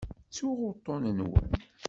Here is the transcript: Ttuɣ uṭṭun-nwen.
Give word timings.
Ttuɣ 0.27 0.59
uṭṭun-nwen. 0.69 1.51